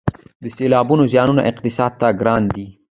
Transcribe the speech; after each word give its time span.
د 0.43 0.45
سیلابونو 0.57 1.03
زیانونه 1.11 1.41
اقتصاد 1.51 1.91
ته 1.99 2.07
ګران 2.19 2.43
دي 2.53 2.65